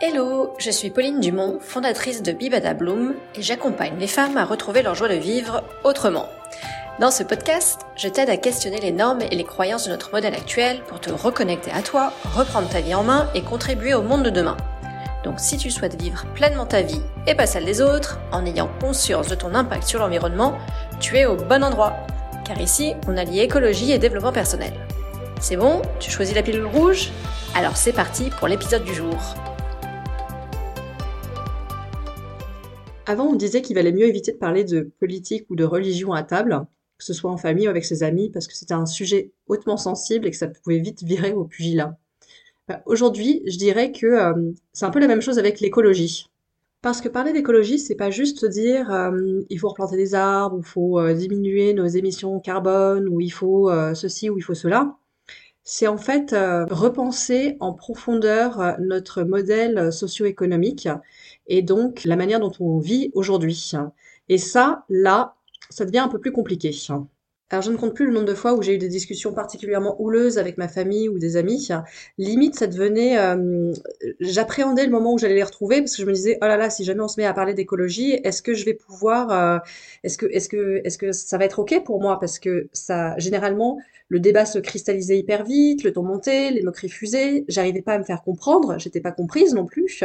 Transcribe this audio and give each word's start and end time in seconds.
Hello, 0.00 0.52
je 0.58 0.72
suis 0.72 0.90
Pauline 0.90 1.20
Dumont, 1.20 1.58
fondatrice 1.60 2.20
de 2.20 2.32
Bibada 2.32 2.74
Bloom 2.74 3.14
et 3.36 3.42
j'accompagne 3.42 3.94
les 3.96 4.08
femmes 4.08 4.36
à 4.36 4.44
retrouver 4.44 4.82
leur 4.82 4.96
joie 4.96 5.08
de 5.08 5.14
vivre 5.14 5.62
autrement. 5.84 6.26
Dans 6.98 7.12
ce 7.12 7.22
podcast, 7.22 7.82
je 7.94 8.08
t'aide 8.08 8.28
à 8.28 8.36
questionner 8.36 8.80
les 8.80 8.90
normes 8.90 9.22
et 9.22 9.36
les 9.36 9.44
croyances 9.44 9.84
de 9.84 9.90
notre 9.90 10.12
modèle 10.12 10.34
actuel 10.34 10.82
pour 10.88 10.98
te 10.98 11.10
reconnecter 11.10 11.70
à 11.70 11.80
toi, 11.80 12.12
reprendre 12.34 12.68
ta 12.68 12.80
vie 12.80 12.94
en 12.94 13.04
main 13.04 13.28
et 13.36 13.42
contribuer 13.42 13.94
au 13.94 14.02
monde 14.02 14.24
de 14.24 14.30
demain. 14.30 14.56
Donc 15.22 15.38
si 15.38 15.58
tu 15.58 15.70
souhaites 15.70 16.00
vivre 16.00 16.24
pleinement 16.34 16.66
ta 16.66 16.82
vie 16.82 17.00
et 17.28 17.36
pas 17.36 17.46
celle 17.46 17.64
des 17.64 17.80
autres, 17.80 18.18
en 18.32 18.44
ayant 18.44 18.68
conscience 18.80 19.28
de 19.28 19.36
ton 19.36 19.54
impact 19.54 19.84
sur 19.84 20.00
l'environnement, 20.00 20.58
tu 20.98 21.16
es 21.16 21.24
au 21.24 21.36
bon 21.36 21.62
endroit. 21.62 21.94
Car 22.44 22.60
ici, 22.60 22.94
on 23.06 23.16
allie 23.16 23.40
écologie 23.40 23.92
et 23.92 23.98
développement 23.98 24.32
personnel. 24.32 24.72
C'est 25.40 25.56
bon? 25.56 25.82
Tu 26.00 26.10
choisis 26.10 26.34
la 26.34 26.42
pilule 26.42 26.66
rouge? 26.66 27.12
Alors 27.54 27.76
c'est 27.76 27.92
parti 27.92 28.30
pour 28.38 28.48
l'épisode 28.48 28.84
du 28.84 28.92
jour. 28.92 29.16
Avant, 33.06 33.26
on 33.26 33.34
disait 33.34 33.60
qu'il 33.60 33.76
valait 33.76 33.92
mieux 33.92 34.06
éviter 34.06 34.32
de 34.32 34.38
parler 34.38 34.64
de 34.64 34.90
politique 34.98 35.44
ou 35.50 35.56
de 35.56 35.64
religion 35.64 36.12
à 36.14 36.22
table, 36.22 36.66
que 36.96 37.04
ce 37.04 37.12
soit 37.12 37.30
en 37.30 37.36
famille 37.36 37.66
ou 37.66 37.70
avec 37.70 37.84
ses 37.84 38.02
amis, 38.02 38.30
parce 38.30 38.46
que 38.46 38.54
c'était 38.54 38.72
un 38.74 38.86
sujet 38.86 39.32
hautement 39.46 39.76
sensible 39.76 40.26
et 40.26 40.30
que 40.30 40.36
ça 40.36 40.48
pouvait 40.48 40.78
vite 40.78 41.02
virer 41.02 41.32
au 41.32 41.44
pugilat. 41.44 41.98
Bah, 42.66 42.82
aujourd'hui, 42.86 43.42
je 43.46 43.58
dirais 43.58 43.92
que 43.92 44.06
euh, 44.06 44.52
c'est 44.72 44.86
un 44.86 44.90
peu 44.90 45.00
la 45.00 45.06
même 45.06 45.20
chose 45.20 45.38
avec 45.38 45.60
l'écologie. 45.60 46.30
Parce 46.80 47.02
que 47.02 47.08
parler 47.08 47.32
d'écologie, 47.34 47.78
c'est 47.78 47.94
pas 47.94 48.10
juste 48.10 48.46
dire 48.46 48.90
euh, 48.90 49.42
il 49.50 49.58
faut 49.58 49.68
replanter 49.68 49.96
des 49.96 50.14
arbres, 50.14 50.56
ou 50.56 50.60
il 50.60 50.66
faut 50.66 50.98
euh, 50.98 51.12
diminuer 51.12 51.74
nos 51.74 51.86
émissions 51.86 52.40
carbone, 52.40 53.06
ou 53.08 53.20
il 53.20 53.30
faut 53.32 53.70
ceci, 53.94 54.30
ou 54.30 54.38
il 54.38 54.42
faut 54.42 54.54
cela. 54.54 54.96
C'est 55.64 55.86
en 55.86 55.96
fait 55.98 56.30
repenser 56.32 57.56
en 57.60 57.72
profondeur 57.72 58.76
notre 58.80 59.22
modèle 59.24 59.92
socio-économique 59.92 60.88
et 61.46 61.62
donc 61.62 62.04
la 62.04 62.16
manière 62.16 62.40
dont 62.40 62.52
on 62.60 62.78
vit 62.78 63.10
aujourd'hui. 63.14 63.72
Et 64.28 64.38
ça, 64.38 64.84
là, 64.88 65.36
ça 65.70 65.84
devient 65.84 65.98
un 65.98 66.08
peu 66.08 66.20
plus 66.20 66.32
compliqué. 66.32 66.72
Alors 67.50 67.62
je 67.62 67.70
ne 67.70 67.76
compte 67.76 67.94
plus 67.94 68.06
le 68.06 68.12
nombre 68.12 68.26
de 68.26 68.34
fois 68.34 68.54
où 68.54 68.62
j'ai 68.62 68.74
eu 68.74 68.78
des 68.78 68.88
discussions 68.88 69.32
particulièrement 69.32 70.00
houleuses 70.00 70.38
avec 70.38 70.58
ma 70.58 70.66
famille 70.66 71.08
ou 71.08 71.18
des 71.18 71.36
amis. 71.36 71.68
Limite, 72.18 72.56
ça 72.58 72.66
devenait, 72.66 73.18
euh, 73.18 73.70
j'appréhendais 74.18 74.84
le 74.84 74.90
moment 74.90 75.12
où 75.12 75.18
j'allais 75.18 75.34
les 75.34 75.42
retrouver 75.42 75.80
parce 75.80 75.94
que 75.94 76.02
je 76.02 76.06
me 76.06 76.12
disais, 76.12 76.38
oh 76.42 76.46
là 76.46 76.56
là, 76.56 76.70
si 76.70 76.84
jamais 76.84 77.02
on 77.02 77.08
se 77.08 77.20
met 77.20 77.26
à 77.26 77.34
parler 77.34 77.54
d'écologie, 77.54 78.12
est-ce 78.24 78.42
que 78.42 78.54
je 78.54 78.64
vais 78.64 78.74
pouvoir, 78.74 79.30
euh, 79.30 79.58
est-ce 80.02 80.18
que, 80.18 80.26
est-ce 80.26 80.48
que, 80.48 80.80
est-ce 80.84 80.98
que 80.98 81.12
ça 81.12 81.38
va 81.38 81.44
être 81.44 81.58
ok 81.60 81.84
pour 81.84 82.00
moi? 82.00 82.18
Parce 82.18 82.38
que 82.38 82.68
ça, 82.72 83.16
généralement, 83.18 83.78
le 84.08 84.20
débat 84.20 84.46
se 84.46 84.58
cristallisait 84.58 85.18
hyper 85.18 85.44
vite, 85.44 85.84
le 85.84 85.92
ton 85.92 86.02
montait, 86.02 86.50
les 86.50 86.62
moqueries 86.62 86.88
fusaient, 86.88 87.44
j'arrivais 87.48 87.82
pas 87.82 87.92
à 87.94 87.98
me 87.98 88.04
faire 88.04 88.22
comprendre, 88.22 88.78
j'étais 88.78 89.00
pas 89.00 89.12
comprise 89.12 89.54
non 89.54 89.66
plus 89.66 90.02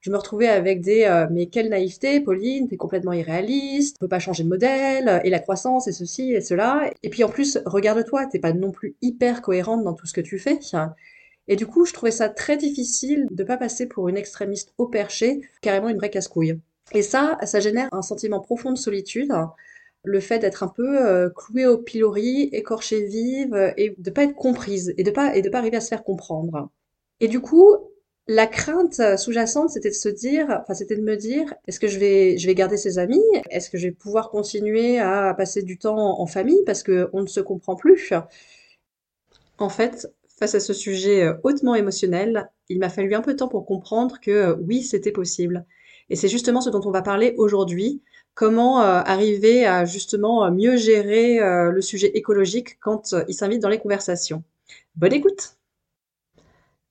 je 0.00 0.10
me 0.10 0.16
retrouvais 0.16 0.48
avec 0.48 0.80
des 0.80 1.04
euh, 1.04 1.26
mais 1.30 1.46
quelle 1.46 1.68
naïveté, 1.68 2.20
Pauline, 2.20 2.68
t'es 2.68 2.76
complètement 2.76 3.12
irréaliste, 3.12 3.96
on 4.00 4.04
peut 4.04 4.08
pas 4.08 4.18
changer 4.18 4.44
de 4.44 4.48
modèle, 4.48 5.20
et 5.24 5.30
la 5.30 5.38
croissance, 5.38 5.88
et 5.88 5.92
ceci, 5.92 6.32
et 6.32 6.40
cela. 6.40 6.90
Et 7.02 7.10
puis 7.10 7.22
en 7.22 7.28
plus, 7.28 7.58
regarde-toi, 7.66 8.26
t'es 8.26 8.38
pas 8.38 8.52
non 8.52 8.70
plus 8.70 8.96
hyper 9.02 9.42
cohérente 9.42 9.84
dans 9.84 9.92
tout 9.92 10.06
ce 10.06 10.14
que 10.14 10.22
tu 10.22 10.38
fais. 10.38 10.58
Et 11.48 11.56
du 11.56 11.66
coup, 11.66 11.84
je 11.84 11.92
trouvais 11.92 12.12
ça 12.12 12.28
très 12.28 12.56
difficile 12.56 13.26
de 13.30 13.44
pas 13.44 13.58
passer 13.58 13.86
pour 13.86 14.08
une 14.08 14.16
extrémiste 14.16 14.72
au 14.78 14.86
perché, 14.86 15.42
carrément 15.60 15.88
une 15.88 15.98
vraie 15.98 16.10
casse-couille. 16.10 16.58
Et 16.92 17.02
ça, 17.02 17.38
ça 17.42 17.60
génère 17.60 17.88
un 17.92 18.02
sentiment 18.02 18.40
profond 18.40 18.72
de 18.72 18.78
solitude, 18.78 19.32
le 20.02 20.20
fait 20.20 20.38
d'être 20.38 20.62
un 20.62 20.68
peu 20.68 21.06
euh, 21.06 21.28
clouée 21.28 21.66
au 21.66 21.76
pilori, 21.76 22.48
écorchée 22.52 23.04
vive, 23.04 23.74
et 23.76 23.94
de 23.98 24.10
pas 24.10 24.24
être 24.24 24.34
comprise, 24.34 24.94
et 24.96 25.02
de 25.02 25.10
pas, 25.10 25.36
et 25.36 25.42
de 25.42 25.50
pas 25.50 25.58
arriver 25.58 25.76
à 25.76 25.82
se 25.82 25.88
faire 25.88 26.04
comprendre. 26.04 26.70
Et 27.20 27.28
du 27.28 27.40
coup, 27.40 27.76
la 28.30 28.46
crainte 28.46 29.00
euh, 29.00 29.16
sous-jacente, 29.16 29.70
c'était 29.70 29.88
de 29.88 29.94
se 29.94 30.08
dire, 30.08 30.46
enfin, 30.62 30.72
c'était 30.72 30.94
de 30.94 31.02
me 31.02 31.16
dire, 31.16 31.52
est-ce 31.66 31.80
que 31.80 31.88
je 31.88 31.98
vais, 31.98 32.38
je 32.38 32.46
vais 32.46 32.54
garder 32.54 32.76
ses 32.76 33.00
amis? 33.00 33.24
Est-ce 33.50 33.68
que 33.68 33.76
je 33.76 33.88
vais 33.88 33.92
pouvoir 33.92 34.30
continuer 34.30 35.00
à 35.00 35.34
passer 35.34 35.62
du 35.62 35.78
temps 35.78 36.20
en 36.20 36.26
famille 36.26 36.62
parce 36.64 36.84
que 36.84 37.10
on 37.12 37.22
ne 37.22 37.26
se 37.26 37.40
comprend 37.40 37.74
plus? 37.74 38.12
En 39.58 39.68
fait, 39.68 40.08
face 40.38 40.54
à 40.54 40.60
ce 40.60 40.72
sujet 40.72 41.24
euh, 41.24 41.34
hautement 41.42 41.74
émotionnel, 41.74 42.48
il 42.68 42.78
m'a 42.78 42.88
fallu 42.88 43.16
un 43.16 43.20
peu 43.20 43.32
de 43.32 43.38
temps 43.38 43.48
pour 43.48 43.66
comprendre 43.66 44.20
que 44.20 44.30
euh, 44.30 44.56
oui, 44.60 44.84
c'était 44.84 45.10
possible. 45.10 45.66
Et 46.08 46.14
c'est 46.14 46.28
justement 46.28 46.60
ce 46.60 46.70
dont 46.70 46.82
on 46.84 46.92
va 46.92 47.02
parler 47.02 47.34
aujourd'hui. 47.36 48.00
Comment 48.34 48.78
arriver 48.78 49.66
à 49.66 49.84
justement 49.84 50.50
mieux 50.50 50.76
gérer 50.76 51.40
le 51.40 51.80
sujet 51.82 52.10
écologique 52.14 52.78
quand 52.80 53.14
il 53.28 53.34
s'invite 53.34 53.60
dans 53.60 53.68
les 53.68 53.78
conversations. 53.78 54.44
Bonne 54.96 55.12
écoute 55.12 55.56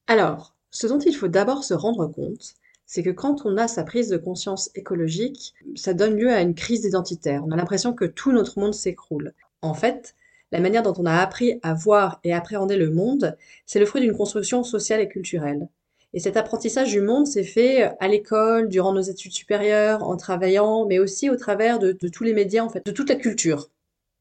Alors, 0.08 0.54
ce 0.72 0.88
dont 0.88 1.00
il 1.00 1.16
faut 1.16 1.28
d'abord 1.28 1.64
se 1.64 1.74
rendre 1.74 2.08
compte, 2.08 2.56
c'est 2.86 3.04
que 3.04 3.10
quand 3.10 3.46
on 3.46 3.58
a 3.58 3.68
sa 3.68 3.84
prise 3.84 4.10
de 4.10 4.18
conscience 4.18 4.72
écologique, 4.76 5.54
ça 5.76 5.94
donne 5.94 6.16
lieu 6.16 6.32
à 6.32 6.42
une 6.42 6.56
crise 6.56 6.86
identitaire. 6.86 7.44
On 7.46 7.52
a 7.52 7.56
l'impression 7.56 7.94
que 7.94 8.06
tout 8.06 8.32
notre 8.32 8.60
monde 8.60 8.74
s'écroule. 8.74 9.34
En 9.62 9.76
fait, 9.76 10.16
la 10.52 10.60
manière 10.60 10.82
dont 10.82 10.96
on 10.98 11.06
a 11.06 11.18
appris 11.18 11.60
à 11.62 11.76
voir 11.76 12.20
et 12.24 12.34
appréhender 12.34 12.78
le 12.78 12.90
monde, 12.90 13.38
c'est 13.68 13.80
le 13.80 13.86
fruit 13.86 14.02
d'une 14.02 14.18
construction 14.18 14.64
sociale 14.64 15.02
et 15.02 15.08
culturelle. 15.08 15.70
Et 16.14 16.20
cet 16.20 16.38
apprentissage 16.38 16.92
du 16.92 17.02
monde 17.02 17.28
s'est 17.28 17.44
fait 17.44 17.92
à 18.00 18.08
l'école, 18.08 18.68
durant 18.68 18.94
nos 18.94 19.02
études 19.02 19.34
supérieures, 19.34 20.02
en 20.02 20.18
travaillant, 20.18 20.88
mais 20.88 20.98
aussi 20.98 21.30
au 21.30 21.36
travers 21.36 21.78
de, 21.78 21.92
tous 21.92 22.24
les 22.24 22.34
médias, 22.34 22.64
en 22.64 22.70
fait, 22.70 22.84
de 22.84 22.92
toute 22.92 23.10
la 23.10 23.16
culture. 23.16 23.70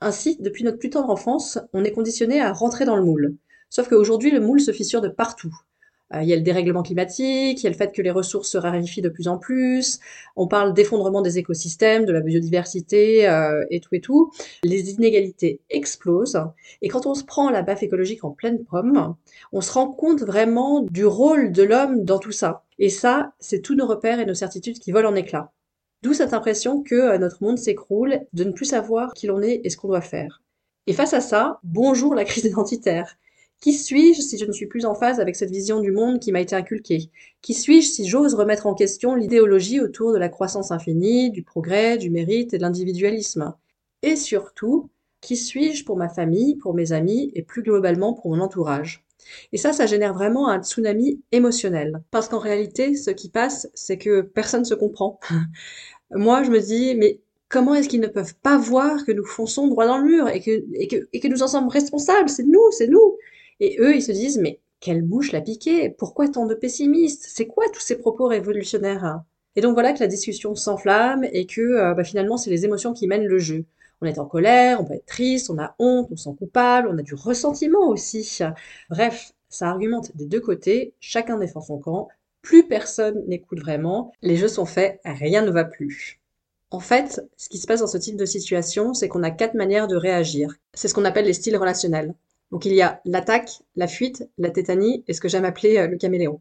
Ainsi, 0.02 0.36
depuis 0.40 0.64
notre 0.64 0.78
plus 0.78 0.90
tendre 0.90 1.08
enfance, 1.08 1.58
on 1.72 1.84
est 1.84 1.92
conditionné 1.92 2.42
à 2.42 2.52
rentrer 2.52 2.84
dans 2.84 2.96
le 2.96 3.04
moule. 3.04 3.36
Sauf 3.70 3.88
qu'aujourd'hui, 3.88 4.30
le 4.30 4.40
moule 4.40 4.60
se 4.60 4.72
fissure 4.72 5.00
de 5.00 5.08
partout. 5.08 5.56
Euh, 6.14 6.22
il 6.22 6.28
y 6.28 6.32
a 6.32 6.36
le 6.36 6.42
dérèglement 6.42 6.82
climatique, 6.82 7.60
il 7.60 7.64
y 7.64 7.66
a 7.66 7.70
le 7.70 7.76
fait 7.76 7.92
que 7.92 8.00
les 8.00 8.10
ressources 8.10 8.50
se 8.50 8.58
raréfient 8.58 9.02
de 9.02 9.08
plus 9.08 9.28
en 9.28 9.38
plus, 9.38 9.98
on 10.36 10.46
parle 10.46 10.72
d'effondrement 10.72 11.20
des 11.20 11.38
écosystèmes, 11.38 12.06
de 12.06 12.12
la 12.12 12.20
biodiversité 12.20 13.28
euh, 13.28 13.64
et 13.70 13.80
tout 13.80 13.94
et 13.94 14.00
tout. 14.00 14.32
Les 14.64 14.90
inégalités 14.90 15.60
explosent 15.68 16.42
et 16.80 16.88
quand 16.88 17.06
on 17.06 17.14
se 17.14 17.24
prend 17.24 17.50
la 17.50 17.62
baffe 17.62 17.82
écologique 17.82 18.24
en 18.24 18.30
pleine 18.30 18.64
pomme, 18.64 19.16
on 19.52 19.60
se 19.60 19.72
rend 19.72 19.88
compte 19.90 20.22
vraiment 20.22 20.80
du 20.82 21.04
rôle 21.04 21.52
de 21.52 21.62
l'homme 21.62 22.04
dans 22.04 22.18
tout 22.18 22.32
ça. 22.32 22.64
Et 22.78 22.88
ça, 22.88 23.32
c'est 23.38 23.60
tous 23.60 23.74
nos 23.74 23.86
repères 23.86 24.20
et 24.20 24.26
nos 24.26 24.34
certitudes 24.34 24.78
qui 24.78 24.92
volent 24.92 25.10
en 25.10 25.14
éclats. 25.14 25.52
D'où 26.02 26.14
cette 26.14 26.32
impression 26.32 26.82
que 26.82 26.94
euh, 26.94 27.18
notre 27.18 27.42
monde 27.42 27.58
s'écroule, 27.58 28.20
de 28.32 28.44
ne 28.44 28.52
plus 28.52 28.66
savoir 28.66 29.14
qui 29.14 29.26
l'on 29.26 29.42
est 29.42 29.60
et 29.64 29.70
ce 29.70 29.76
qu'on 29.76 29.88
doit 29.88 30.00
faire. 30.00 30.42
Et 30.86 30.92
face 30.92 31.12
à 31.12 31.20
ça, 31.20 31.58
bonjour 31.64 32.14
la 32.14 32.24
crise 32.24 32.44
identitaire. 32.44 33.18
Qui 33.60 33.72
suis-je 33.72 34.20
si 34.20 34.38
je 34.38 34.44
ne 34.44 34.52
suis 34.52 34.66
plus 34.66 34.84
en 34.84 34.94
phase 34.94 35.18
avec 35.18 35.34
cette 35.34 35.50
vision 35.50 35.80
du 35.80 35.90
monde 35.90 36.20
qui 36.20 36.30
m'a 36.30 36.40
été 36.40 36.54
inculquée? 36.54 37.10
Qui 37.42 37.54
suis-je 37.54 37.88
si 37.88 38.06
j'ose 38.06 38.34
remettre 38.34 38.66
en 38.66 38.74
question 38.74 39.14
l'idéologie 39.16 39.80
autour 39.80 40.12
de 40.12 40.18
la 40.18 40.28
croissance 40.28 40.70
infinie, 40.70 41.30
du 41.30 41.42
progrès, 41.42 41.98
du 41.98 42.10
mérite 42.10 42.54
et 42.54 42.58
de 42.58 42.62
l'individualisme? 42.62 43.54
Et 44.02 44.14
surtout, 44.14 44.90
qui 45.20 45.36
suis-je 45.36 45.84
pour 45.84 45.96
ma 45.96 46.08
famille, 46.08 46.56
pour 46.56 46.74
mes 46.74 46.92
amis 46.92 47.32
et 47.34 47.42
plus 47.42 47.62
globalement 47.62 48.14
pour 48.14 48.30
mon 48.30 48.40
entourage? 48.40 49.04
Et 49.52 49.58
ça, 49.58 49.72
ça 49.72 49.86
génère 49.86 50.14
vraiment 50.14 50.48
un 50.48 50.62
tsunami 50.62 51.20
émotionnel. 51.32 52.02
Parce 52.10 52.28
qu'en 52.28 52.38
réalité, 52.38 52.94
ce 52.94 53.10
qui 53.10 53.28
passe, 53.28 53.68
c'est 53.74 53.98
que 53.98 54.20
personne 54.20 54.60
ne 54.60 54.66
se 54.66 54.74
comprend. 54.74 55.18
Moi, 56.10 56.42
je 56.44 56.50
me 56.50 56.60
dis, 56.60 56.94
mais 56.94 57.20
comment 57.48 57.74
est-ce 57.74 57.88
qu'ils 57.88 58.00
ne 58.00 58.06
peuvent 58.06 58.34
pas 58.36 58.56
voir 58.56 59.04
que 59.04 59.12
nous 59.12 59.24
fonçons 59.24 59.68
droit 59.68 59.86
dans 59.86 59.98
le 59.98 60.04
mur 60.04 60.28
et 60.28 60.40
que, 60.40 61.28
nous 61.28 61.42
en 61.42 61.48
sommes 61.48 61.68
responsables? 61.68 62.28
C'est 62.28 62.44
nous, 62.44 62.70
c'est 62.70 62.88
nous. 62.88 63.17
Et 63.60 63.76
eux, 63.80 63.94
ils 63.96 64.02
se 64.02 64.12
disent, 64.12 64.38
mais 64.38 64.60
quelle 64.80 65.02
bouche 65.02 65.32
l'a 65.32 65.40
piqué? 65.40 65.90
Pourquoi 65.90 66.28
tant 66.28 66.46
de 66.46 66.54
pessimistes? 66.54 67.26
C'est 67.28 67.46
quoi 67.46 67.64
tous 67.72 67.80
ces 67.80 67.98
propos 67.98 68.26
révolutionnaires? 68.26 69.22
Et 69.56 69.60
donc 69.60 69.74
voilà 69.74 69.92
que 69.92 70.00
la 70.00 70.06
discussion 70.06 70.54
s'enflamme 70.54 71.24
et 71.32 71.46
que 71.46 71.60
euh, 71.60 71.94
bah, 71.94 72.04
finalement, 72.04 72.36
c'est 72.36 72.50
les 72.50 72.64
émotions 72.64 72.92
qui 72.92 73.08
mènent 73.08 73.26
le 73.26 73.38
jeu. 73.38 73.64
On 74.00 74.06
est 74.06 74.18
en 74.18 74.26
colère, 74.26 74.80
on 74.80 74.84
peut 74.84 74.94
être 74.94 75.06
triste, 75.06 75.50
on 75.50 75.58
a 75.58 75.74
honte, 75.80 76.08
on 76.12 76.16
se 76.16 76.24
sent 76.24 76.36
coupable, 76.38 76.88
on 76.88 76.98
a 76.98 77.02
du 77.02 77.14
ressentiment 77.14 77.88
aussi. 77.88 78.38
Bref, 78.90 79.32
ça 79.48 79.68
argumente 79.68 80.16
des 80.16 80.26
deux 80.26 80.40
côtés, 80.40 80.94
chacun 81.00 81.38
défend 81.38 81.60
son 81.60 81.78
camp, 81.78 82.08
plus 82.42 82.68
personne 82.68 83.24
n'écoute 83.26 83.60
vraiment, 83.60 84.12
les 84.22 84.36
jeux 84.36 84.48
sont 84.48 84.66
faits, 84.66 85.00
rien 85.04 85.42
ne 85.42 85.50
va 85.50 85.64
plus. 85.64 86.20
En 86.70 86.80
fait, 86.80 87.20
ce 87.36 87.48
qui 87.48 87.58
se 87.58 87.66
passe 87.66 87.80
dans 87.80 87.86
ce 87.86 87.98
type 87.98 88.16
de 88.16 88.26
situation, 88.26 88.94
c'est 88.94 89.08
qu'on 89.08 89.22
a 89.22 89.30
quatre 89.30 89.54
manières 89.54 89.88
de 89.88 89.96
réagir. 89.96 90.54
C'est 90.74 90.86
ce 90.86 90.94
qu'on 90.94 91.04
appelle 91.04 91.24
les 91.24 91.32
styles 91.32 91.56
relationnels. 91.56 92.14
Donc 92.50 92.64
il 92.64 92.72
y 92.72 92.82
a 92.82 93.00
l'attaque, 93.04 93.50
la 93.76 93.86
fuite, 93.86 94.24
la 94.38 94.50
tétanie 94.50 95.04
et 95.06 95.12
ce 95.12 95.20
que 95.20 95.28
j'aime 95.28 95.44
appeler 95.44 95.78
euh, 95.78 95.86
le 95.86 95.96
caméléon. 95.96 96.40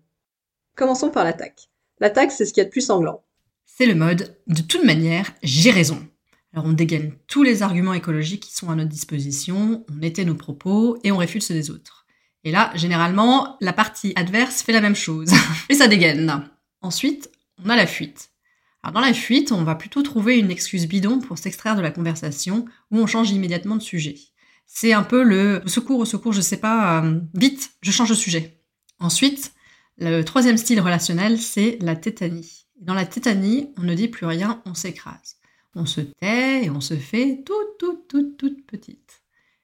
Commençons 0.75 1.09
par 1.09 1.24
l'attaque. 1.24 1.69
L'attaque, 2.00 2.31
c'est 2.31 2.45
ce 2.45 2.54
qu'il 2.54 2.62
y 2.62 2.65
a 2.65 2.65
de 2.65 2.71
plus 2.71 2.86
sanglant. 2.86 3.24
C'est 3.65 3.86
le 3.86 3.95
mode 3.95 4.38
de 4.48 4.62
toute 4.62 4.83
manière, 4.83 5.33
j'ai 5.44 5.71
raison. 5.71 6.07
Alors 6.54 6.65
on 6.65 6.74
dégaine 6.74 7.13
tous 7.27 7.44
les 7.44 7.62
arguments 7.62 7.94
écologiques 7.94 8.44
qui 8.44 8.56
sont 8.56 8.69
à 8.69 8.75
notre 8.75 8.89
disposition, 8.89 9.86
on 9.94 10.01
étaie 10.01 10.25
nos 10.25 10.36
propos 10.36 10.98
et 11.04 11.12
on 11.12 11.18
réfute 11.18 11.44
ceux 11.44 11.54
des 11.54 11.69
autres. 11.69 12.06
Et 12.44 12.51
là, 12.51 12.71
généralement, 12.75 13.57
la 13.60 13.74
partie 13.74 14.13
adverse 14.15 14.62
fait 14.62 14.71
la 14.71 14.81
même 14.81 14.95
chose. 14.95 15.30
et 15.69 15.74
ça 15.74 15.88
dégaine. 15.88 16.50
Ensuite, 16.81 17.30
on 17.63 17.69
a 17.69 17.75
la 17.75 17.88
fuite. 17.88 18.30
Alors 18.81 18.94
dans 18.94 19.01
la 19.01 19.13
fuite, 19.13 19.51
on 19.51 19.63
va 19.63 19.75
plutôt 19.75 20.01
trouver 20.01 20.38
une 20.38 20.51
excuse 20.51 20.88
bidon 20.88 21.19
pour 21.19 21.38
s'extraire 21.38 21.75
de 21.75 21.81
la 21.81 21.92
conversation 21.92 22.65
ou 22.92 23.00
on 23.00 23.07
change 23.07 23.31
immédiatement 23.31 23.75
de 23.75 23.81
sujet. 23.81 24.15
C'est 24.68 24.94
un 24.94 25.04
peu 25.04 25.24
le 25.24 25.64
secours, 25.66 26.00
au 26.00 26.06
secours, 26.06 26.34
je 26.34 26.42
sais 26.42 26.58
pas, 26.58 27.02
euh, 27.04 27.19
vite, 27.34 27.72
je 27.81 27.92
change 27.92 28.10
de 28.10 28.16
sujet. 28.16 28.62
Ensuite, 29.00 29.54
Le 30.00 30.22
troisième 30.22 30.58
style 30.58 30.80
relationnel, 30.80 31.40
c'est 31.40 31.80
la 31.81 31.96
tétanie. 31.96 32.68
Dans 32.80 32.94
la 32.94 33.06
tétanie, 33.06 33.74
on 33.78 33.81
ne 33.81 33.96
dit 33.96 34.08
plus 34.08 34.28
rien, 34.28 34.62
on 34.66 34.75
s'écrase. 34.75 35.38
On 35.74 35.88
se 35.88 36.02
tait 36.02 36.66
et 36.66 36.69
on 36.69 36.81
se 36.81 36.96
fait 36.96 37.44
toute, 37.44 37.80
toute, 37.80 38.08
toute, 38.08 38.38
toute 38.38 38.66
petite. 38.68 39.24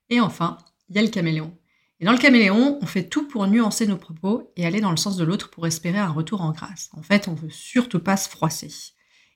Et 0.09 0.19
enfin, 0.19 0.57
il 0.89 0.95
y 0.95 0.99
a 0.99 1.03
le 1.03 1.09
caméléon. 1.09 1.55
Et 1.99 2.05
dans 2.05 2.11
le 2.11 2.17
caméléon, 2.17 2.79
on 2.81 2.85
fait 2.87 3.07
tout 3.07 3.27
pour 3.27 3.45
nuancer 3.45 3.85
nos 3.85 3.97
propos 3.97 4.51
et 4.55 4.65
aller 4.65 4.81
dans 4.81 4.91
le 4.91 4.97
sens 4.97 5.17
de 5.17 5.23
l'autre 5.23 5.51
pour 5.51 5.67
espérer 5.67 5.99
un 5.99 6.09
retour 6.09 6.41
en 6.41 6.51
grâce. 6.51 6.89
En 6.93 7.03
fait, 7.03 7.27
on 7.27 7.35
veut 7.35 7.51
surtout 7.51 7.99
pas 7.99 8.17
se 8.17 8.27
froisser. 8.27 8.71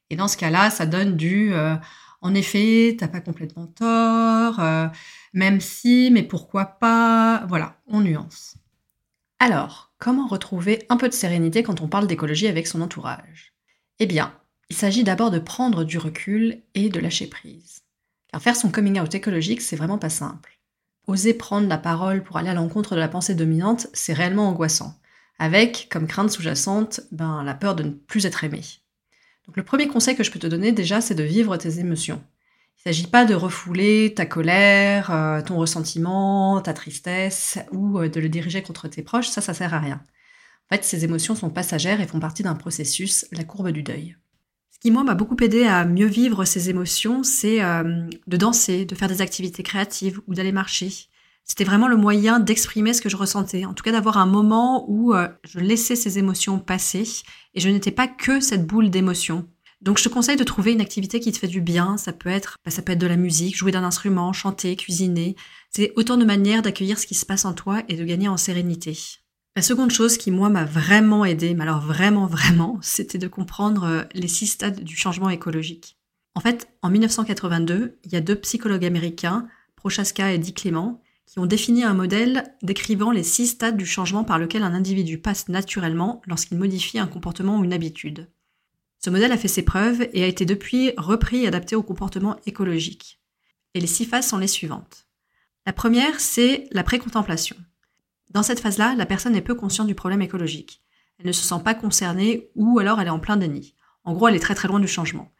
Et 0.09 0.15
dans 0.15 0.27
ce 0.27 0.37
cas-là, 0.37 0.71
ça 0.71 0.87
donne 0.87 1.15
du 1.15 1.53
euh, 1.53 1.75
en 2.21 2.33
effet, 2.33 2.95
t'as 2.97 3.07
pas 3.07 3.21
complètement 3.21 3.67
tort, 3.67 4.59
euh, 4.59 4.87
même 5.33 5.61
si, 5.61 6.09
mais 6.11 6.23
pourquoi 6.23 6.65
pas, 6.65 7.45
voilà, 7.47 7.79
on 7.87 8.01
nuance. 8.01 8.55
Alors, 9.39 9.93
comment 9.99 10.27
retrouver 10.27 10.85
un 10.89 10.97
peu 10.97 11.07
de 11.07 11.13
sérénité 11.13 11.61
quand 11.61 11.81
on 11.81 11.87
parle 11.87 12.07
d'écologie 12.07 12.47
avec 12.47 12.65
son 12.65 12.81
entourage? 12.81 13.53
Eh 13.99 14.07
bien, 14.07 14.33
il 14.69 14.75
s'agit 14.75 15.03
d'abord 15.03 15.31
de 15.31 15.39
prendre 15.39 15.83
du 15.83 15.97
recul 15.97 16.63
et 16.73 16.89
de 16.89 16.99
lâcher 16.99 17.27
prise. 17.27 17.83
Car 18.31 18.41
faire 18.41 18.55
son 18.55 18.71
coming 18.71 18.99
out 18.99 19.13
écologique, 19.13 19.61
c'est 19.61 19.75
vraiment 19.75 19.99
pas 19.99 20.09
simple. 20.09 20.59
Oser 21.05 21.33
prendre 21.33 21.67
la 21.67 21.77
parole 21.77 22.23
pour 22.23 22.37
aller 22.37 22.49
à 22.49 22.53
l'encontre 22.53 22.95
de 22.95 22.99
la 22.99 23.07
pensée 23.07 23.35
dominante, 23.35 23.87
c'est 23.93 24.13
réellement 24.13 24.49
angoissant. 24.49 24.99
Avec, 25.39 25.87
comme 25.89 26.07
crainte 26.07 26.31
sous-jacente, 26.31 27.01
ben, 27.11 27.43
la 27.43 27.53
peur 27.53 27.75
de 27.75 27.83
ne 27.83 27.91
plus 27.91 28.25
être 28.25 28.43
aimé. 28.43 28.61
Le 29.55 29.63
premier 29.63 29.87
conseil 29.87 30.15
que 30.15 30.23
je 30.23 30.31
peux 30.31 30.39
te 30.39 30.47
donner 30.47 30.71
déjà, 30.71 31.01
c'est 31.01 31.15
de 31.15 31.23
vivre 31.23 31.57
tes 31.57 31.79
émotions. 31.79 32.21
Il 32.77 32.89
ne 32.89 32.93
s'agit 32.93 33.07
pas 33.07 33.25
de 33.25 33.33
refouler 33.33 34.13
ta 34.15 34.25
colère, 34.25 35.11
euh, 35.11 35.41
ton 35.41 35.57
ressentiment, 35.57 36.61
ta 36.61 36.73
tristesse, 36.73 37.57
ou 37.71 37.99
euh, 37.99 38.09
de 38.09 38.19
le 38.19 38.29
diriger 38.29 38.61
contre 38.61 38.87
tes 38.87 39.01
proches, 39.01 39.29
ça, 39.29 39.41
ça 39.41 39.53
sert 39.53 39.73
à 39.73 39.79
rien. 39.79 40.01
En 40.69 40.75
fait, 40.75 40.83
ces 40.83 41.03
émotions 41.05 41.33
sont 41.33 41.49
passagères 41.49 42.01
et 42.01 42.07
font 42.07 42.19
partie 42.19 42.43
d'un 42.43 42.55
processus, 42.55 43.25
la 43.31 43.43
courbe 43.43 43.71
du 43.71 43.83
deuil. 43.83 44.17
Ce 44.69 44.79
qui, 44.79 44.91
moi, 44.91 45.03
m'a 45.03 45.15
beaucoup 45.15 45.37
aidé 45.41 45.63
à 45.63 45.85
mieux 45.85 46.05
vivre 46.05 46.45
ces 46.45 46.69
émotions, 46.69 47.23
c'est 47.23 47.63
euh, 47.63 48.07
de 48.27 48.37
danser, 48.37 48.85
de 48.85 48.95
faire 48.95 49.07
des 49.07 49.21
activités 49.21 49.63
créatives 49.63 50.21
ou 50.27 50.35
d'aller 50.35 50.51
marcher. 50.51 50.91
C'était 51.47 51.63
vraiment 51.63 51.87
le 51.87 51.97
moyen 51.97 52.39
d'exprimer 52.39 52.93
ce 52.93 53.01
que 53.01 53.09
je 53.09 53.15
ressentais, 53.15 53.65
en 53.65 53.73
tout 53.73 53.83
cas 53.83 53.93
d'avoir 53.93 54.17
un 54.17 54.25
moment 54.25 54.85
où 54.89 55.13
je 55.43 55.59
laissais 55.59 55.95
ces 55.95 56.19
émotions 56.19 56.59
passer 56.59 57.07
et 57.53 57.59
je 57.59 57.69
n'étais 57.69 57.91
pas 57.91 58.07
que 58.07 58.39
cette 58.41 58.67
boule 58.67 58.89
d'émotions. 58.89 59.47
Donc 59.81 59.99
je 59.99 60.03
te 60.03 60.09
conseille 60.09 60.37
de 60.37 60.43
trouver 60.43 60.73
une 60.73 60.81
activité 60.81 61.19
qui 61.19 61.31
te 61.31 61.37
fait 61.37 61.47
du 61.47 61.61
bien. 61.61 61.97
Ça 61.97 62.13
peut 62.13 62.29
être, 62.29 62.57
bah, 62.65 62.71
ça 62.71 62.81
peut 62.81 62.93
être 62.93 62.99
de 62.99 63.07
la 63.07 63.17
musique, 63.17 63.55
jouer 63.55 63.71
d'un 63.71 63.83
instrument, 63.83 64.33
chanter, 64.33 64.75
cuisiner. 64.75 65.35
C'est 65.69 65.93
autant 65.95 66.17
de 66.17 66.25
manières 66.25 66.61
d'accueillir 66.61 66.97
ce 66.97 67.05
qui 67.05 67.15
se 67.15 67.25
passe 67.25 67.45
en 67.45 67.53
toi 67.53 67.83
et 67.87 67.95
de 67.95 68.03
gagner 68.03 68.27
en 68.27 68.37
sérénité. 68.37 68.97
La 69.55 69.61
seconde 69.61 69.91
chose 69.91 70.17
qui 70.17 70.31
moi 70.31 70.49
m'a 70.49 70.65
vraiment 70.65 71.25
aidé, 71.25 71.53
mais 71.53 71.63
alors 71.63 71.81
vraiment 71.81 72.27
vraiment, 72.27 72.79
c'était 72.81 73.17
de 73.17 73.27
comprendre 73.27 73.83
euh, 73.83 74.03
les 74.13 74.27
six 74.27 74.47
stades 74.47 74.83
du 74.83 74.95
changement 74.95 75.29
écologique. 75.29 75.97
En 76.35 76.41
fait, 76.41 76.69
en 76.83 76.89
1982, 76.89 77.99
il 78.03 78.11
y 78.11 78.15
a 78.15 78.21
deux 78.21 78.35
psychologues 78.35 78.85
américains, 78.85 79.47
Prochaska 79.75 80.31
et 80.31 80.37
Dick 80.37 80.61
Clement, 80.61 81.01
qui 81.27 81.39
ont 81.39 81.45
défini 81.45 81.83
un 81.83 81.93
modèle 81.93 82.55
décrivant 82.63 83.11
les 83.11 83.21
six 83.21 83.47
stades 83.47 83.77
du 83.77 83.85
changement 83.85 84.23
par 84.23 84.39
lequel 84.39 84.63
un 84.63 84.73
individu 84.73 85.19
passe 85.19 85.49
naturellement 85.49 86.21
lorsqu'il 86.25 86.57
modifie 86.57 86.99
un 86.99 87.07
comportement 87.07 87.59
ou 87.59 87.63
une 87.65 87.73
habitude. 87.73 88.29
Ce 88.99 89.09
modèle 89.09 89.33
a 89.33 89.37
fait 89.37 89.49
ses 89.49 89.63
preuves 89.63 90.07
et 90.13 90.23
a 90.23 90.27
été 90.27 90.45
depuis 90.45 90.93
repris 90.97 91.43
et 91.43 91.47
adapté 91.47 91.75
au 91.75 91.83
comportement 91.83 92.37
écologique. 92.45 93.19
Et 93.73 93.81
les 93.81 93.87
six 93.87 94.05
phases 94.05 94.27
sont 94.27 94.37
les 94.37 94.47
suivantes. 94.47 95.05
La 95.65 95.73
première, 95.73 96.19
c'est 96.19 96.67
la 96.71 96.83
précontemplation. 96.83 97.57
Dans 98.31 98.43
cette 98.43 98.61
phase-là, 98.61 98.95
la 98.95 99.05
personne 99.05 99.35
est 99.35 99.41
peu 99.41 99.53
consciente 99.53 99.87
du 99.87 99.95
problème 99.95 100.21
écologique. 100.21 100.81
Elle 101.19 101.27
ne 101.27 101.31
se 101.31 101.43
sent 101.43 101.61
pas 101.63 101.75
concernée 101.75 102.49
ou 102.55 102.79
alors 102.79 103.01
elle 103.01 103.07
est 103.07 103.11
en 103.11 103.19
plein 103.19 103.37
déni. 103.37 103.75
En 104.05 104.13
gros, 104.13 104.29
elle 104.29 104.35
est 104.35 104.39
très 104.39 104.55
très 104.55 104.69
loin 104.69 104.79
du 104.79 104.87
changement. 104.87 105.31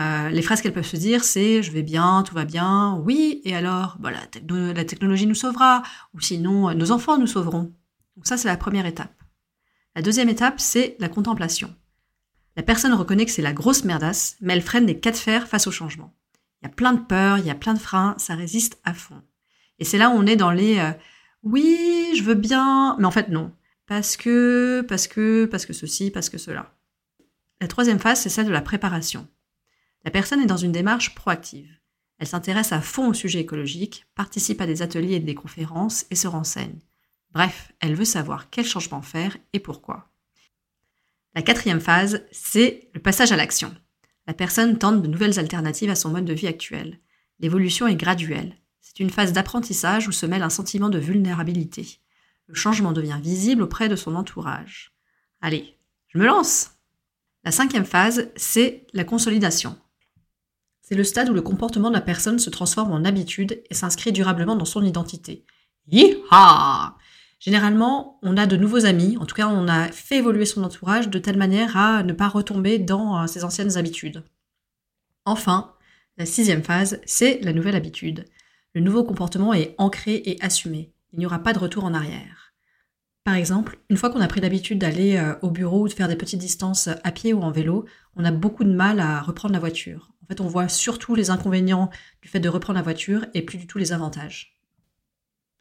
Euh, 0.00 0.30
les 0.30 0.42
phrases 0.42 0.62
qu'elles 0.62 0.72
peuvent 0.72 0.86
se 0.86 0.96
dire, 0.96 1.24
c'est 1.24 1.62
je 1.62 1.70
vais 1.72 1.82
bien, 1.82 2.22
tout 2.22 2.34
va 2.34 2.44
bien, 2.44 2.94
oui, 3.04 3.42
et 3.44 3.54
alors, 3.54 3.96
bah, 4.00 4.10
la, 4.10 4.84
technologie 4.84 5.26
nous 5.26 5.34
sauvera, 5.34 5.82
ou 6.14 6.20
sinon 6.20 6.74
nos 6.74 6.90
enfants 6.90 7.18
nous 7.18 7.26
sauveront. 7.26 7.74
Donc 8.16 8.26
ça, 8.26 8.36
c'est 8.36 8.48
la 8.48 8.56
première 8.56 8.86
étape. 8.86 9.14
La 9.94 10.02
deuxième 10.02 10.28
étape, 10.28 10.58
c'est 10.58 10.96
la 11.00 11.08
contemplation. 11.08 11.74
La 12.56 12.62
personne 12.62 12.94
reconnaît 12.94 13.26
que 13.26 13.30
c'est 13.30 13.42
la 13.42 13.52
grosse 13.52 13.84
merdasse, 13.84 14.36
mais 14.40 14.54
elle 14.54 14.62
freine 14.62 14.86
des 14.86 14.98
cas 14.98 15.10
de 15.10 15.16
fer 15.16 15.46
face 15.46 15.66
au 15.66 15.70
changement. 15.70 16.14
Il 16.62 16.66
y 16.66 16.70
a 16.70 16.74
plein 16.74 16.92
de 16.92 17.00
peurs, 17.00 17.38
il 17.38 17.46
y 17.46 17.50
a 17.50 17.54
plein 17.54 17.74
de 17.74 17.78
freins, 17.78 18.14
ça 18.18 18.34
résiste 18.34 18.80
à 18.84 18.94
fond. 18.94 19.22
Et 19.78 19.84
c'est 19.84 19.98
là 19.98 20.10
où 20.10 20.12
on 20.12 20.26
est 20.26 20.36
dans 20.36 20.50
les 20.50 20.78
euh, 20.78 20.92
oui, 21.42 22.12
je 22.16 22.22
veux 22.22 22.34
bien, 22.34 22.96
mais 22.98 23.06
en 23.06 23.10
fait 23.10 23.28
non. 23.28 23.52
Parce 23.86 24.16
que, 24.16 24.84
parce 24.88 25.08
que, 25.08 25.46
parce 25.46 25.66
que 25.66 25.72
ceci, 25.72 26.10
parce 26.10 26.28
que 26.28 26.38
cela. 26.38 26.74
La 27.60 27.68
troisième 27.68 27.98
phase, 27.98 28.20
c'est 28.20 28.28
celle 28.28 28.46
de 28.46 28.52
la 28.52 28.60
préparation. 28.60 29.26
La 30.04 30.10
personne 30.10 30.40
est 30.40 30.46
dans 30.46 30.56
une 30.56 30.72
démarche 30.72 31.14
proactive. 31.14 31.80
Elle 32.18 32.26
s'intéresse 32.26 32.72
à 32.72 32.80
fond 32.80 33.08
au 33.08 33.14
sujet 33.14 33.40
écologique, 33.40 34.06
participe 34.14 34.60
à 34.60 34.66
des 34.66 34.82
ateliers 34.82 35.14
et 35.14 35.20
des 35.20 35.34
conférences 35.34 36.06
et 36.10 36.14
se 36.14 36.28
renseigne. 36.28 36.78
Bref, 37.32 37.72
elle 37.80 37.94
veut 37.94 38.04
savoir 38.04 38.50
quel 38.50 38.66
changement 38.66 39.02
faire 39.02 39.36
et 39.52 39.60
pourquoi. 39.60 40.10
La 41.34 41.42
quatrième 41.42 41.80
phase, 41.80 42.24
c'est 42.32 42.90
le 42.92 43.00
passage 43.00 43.32
à 43.32 43.36
l'action. 43.36 43.74
La 44.26 44.34
personne 44.34 44.78
tente 44.78 45.02
de 45.02 45.08
nouvelles 45.08 45.38
alternatives 45.38 45.90
à 45.90 45.94
son 45.94 46.10
mode 46.10 46.24
de 46.24 46.32
vie 46.32 46.48
actuel. 46.48 46.98
L'évolution 47.38 47.86
est 47.86 47.96
graduelle. 47.96 48.56
C'est 48.80 49.00
une 49.00 49.10
phase 49.10 49.32
d'apprentissage 49.32 50.08
où 50.08 50.12
se 50.12 50.26
mêle 50.26 50.42
un 50.42 50.50
sentiment 50.50 50.88
de 50.88 50.98
vulnérabilité. 50.98 52.00
Le 52.46 52.54
changement 52.54 52.92
devient 52.92 53.20
visible 53.22 53.62
auprès 53.62 53.88
de 53.88 53.96
son 53.96 54.16
entourage. 54.16 54.92
Allez, 55.40 55.78
je 56.08 56.18
me 56.18 56.26
lance 56.26 56.72
La 57.44 57.52
cinquième 57.52 57.86
phase, 57.86 58.28
c'est 58.36 58.86
la 58.92 59.04
consolidation. 59.04 59.78
C'est 60.90 60.96
le 60.96 61.04
stade 61.04 61.30
où 61.30 61.34
le 61.34 61.40
comportement 61.40 61.88
de 61.88 61.94
la 61.94 62.00
personne 62.00 62.40
se 62.40 62.50
transforme 62.50 62.90
en 62.90 63.04
habitude 63.04 63.62
et 63.70 63.74
s'inscrit 63.74 64.10
durablement 64.10 64.56
dans 64.56 64.64
son 64.64 64.84
identité. 64.84 65.44
Yeehaw 65.86 66.94
Généralement, 67.38 68.18
on 68.22 68.36
a 68.36 68.46
de 68.46 68.56
nouveaux 68.56 68.86
amis, 68.86 69.16
en 69.16 69.24
tout 69.24 69.36
cas 69.36 69.46
on 69.46 69.68
a 69.68 69.92
fait 69.92 70.16
évoluer 70.16 70.46
son 70.46 70.64
entourage 70.64 71.08
de 71.08 71.18
telle 71.20 71.38
manière 71.38 71.76
à 71.76 72.02
ne 72.02 72.12
pas 72.12 72.26
retomber 72.26 72.80
dans 72.80 73.22
euh, 73.22 73.26
ses 73.28 73.44
anciennes 73.44 73.78
habitudes. 73.78 74.24
Enfin, 75.24 75.74
la 76.18 76.26
sixième 76.26 76.64
phase, 76.64 77.00
c'est 77.06 77.38
la 77.42 77.52
nouvelle 77.52 77.76
habitude. 77.76 78.24
Le 78.74 78.80
nouveau 78.80 79.04
comportement 79.04 79.54
est 79.54 79.76
ancré 79.78 80.16
et 80.16 80.42
assumé. 80.42 80.92
Il 81.12 81.20
n'y 81.20 81.26
aura 81.26 81.38
pas 81.38 81.52
de 81.52 81.60
retour 81.60 81.84
en 81.84 81.94
arrière. 81.94 82.39
Par 83.24 83.34
exemple, 83.34 83.78
une 83.90 83.96
fois 83.96 84.10
qu'on 84.10 84.20
a 84.20 84.28
pris 84.28 84.40
l'habitude 84.40 84.78
d'aller 84.78 85.16
euh, 85.16 85.34
au 85.42 85.50
bureau 85.50 85.82
ou 85.82 85.88
de 85.88 85.92
faire 85.92 86.08
des 86.08 86.16
petites 86.16 86.40
distances 86.40 86.88
à 86.88 87.12
pied 87.12 87.32
ou 87.32 87.42
en 87.42 87.50
vélo, 87.50 87.84
on 88.16 88.24
a 88.24 88.30
beaucoup 88.30 88.64
de 88.64 88.72
mal 88.72 88.98
à 88.98 89.20
reprendre 89.20 89.52
la 89.52 89.60
voiture. 89.60 90.10
En 90.24 90.26
fait, 90.26 90.40
on 90.40 90.46
voit 90.46 90.68
surtout 90.68 91.14
les 91.14 91.30
inconvénients 91.30 91.90
du 92.22 92.28
fait 92.28 92.40
de 92.40 92.48
reprendre 92.48 92.78
la 92.78 92.82
voiture 92.82 93.26
et 93.34 93.42
plus 93.42 93.58
du 93.58 93.66
tout 93.66 93.78
les 93.78 93.92
avantages. 93.92 94.56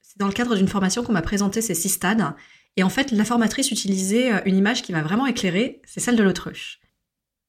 C'est 0.01 0.19
dans 0.19 0.27
le 0.27 0.33
cadre 0.33 0.55
d'une 0.55 0.67
formation 0.67 1.03
qu'on 1.03 1.13
m'a 1.13 1.21
présenté 1.21 1.61
ces 1.61 1.75
six 1.75 1.89
stades. 1.89 2.33
Et 2.77 2.83
en 2.83 2.89
fait, 2.89 3.11
la 3.11 3.25
formatrice 3.25 3.71
utilisait 3.71 4.33
euh, 4.33 4.39
une 4.45 4.55
image 4.55 4.81
qui 4.81 4.91
m'a 4.91 5.03
vraiment 5.03 5.25
éclairée, 5.25 5.81
c'est 5.85 5.99
celle 5.99 6.15
de 6.15 6.23
l'autruche. 6.23 6.79